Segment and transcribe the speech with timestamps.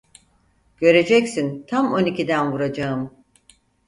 [0.77, 3.13] Göreceksin tam on ikiden vuracağım.